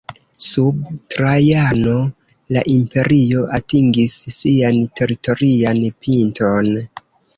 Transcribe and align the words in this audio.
Sub 0.43 0.77
Trajano, 1.15 1.93
la 2.57 2.63
imperio 2.75 3.43
atingis 3.59 4.17
sian 4.39 4.81
teritorian 5.01 5.83
pinton. 6.07 6.73